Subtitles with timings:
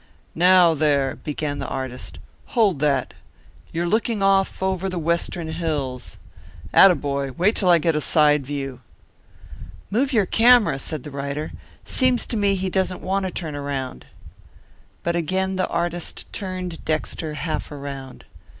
[0.33, 2.17] "Now, there," began the artist.
[2.57, 3.13] "Hold that.
[3.71, 6.17] You're looking off over the Western hills.
[6.73, 7.33] Atta boy!
[7.33, 8.81] Wait till I get a side view."
[9.91, 11.51] "Move your camera," said the rider.
[11.85, 14.07] "Seems to me he doesn't want to turn around."
[15.03, 18.25] But again the artist turned Dexter half around.